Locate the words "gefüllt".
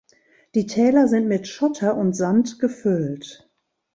2.57-3.47